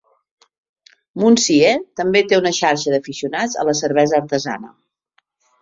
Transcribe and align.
Muncie 1.23 1.75
també 2.01 2.23
té 2.31 2.41
una 2.45 2.53
xarxa 2.63 2.95
d'aficionats 2.97 3.61
a 3.65 3.69
la 3.71 3.79
cervesa 3.85 4.21
artesana. 4.25 4.77